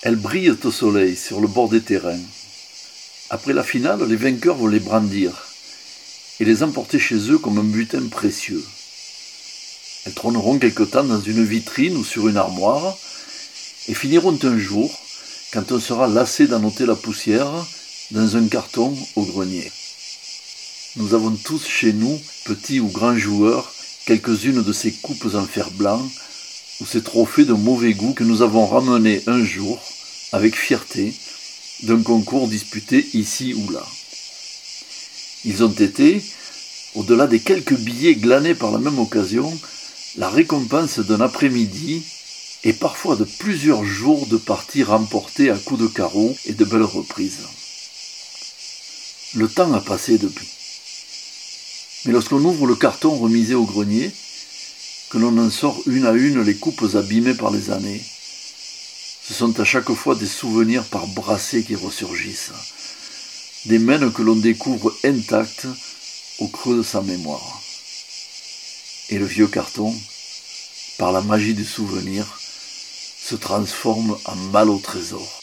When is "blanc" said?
25.72-26.08